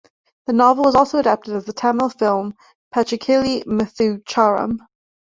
The 0.47 0.53
novel 0.53 0.85
was 0.85 0.95
also 0.95 1.19
adapted 1.19 1.53
as 1.53 1.65
the 1.65 1.73
Tamil 1.73 2.09
film 2.09 2.55
Pachaikili 2.91 3.63
Muthucharam. 3.65 4.79